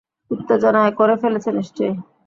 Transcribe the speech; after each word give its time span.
উত্তেজনায় 0.31 0.93
করে 0.99 1.15
ফেলেছে 1.21 1.49
নিশ্চয়ই। 1.57 1.93